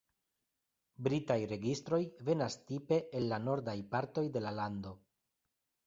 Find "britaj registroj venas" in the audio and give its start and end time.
1.07-2.59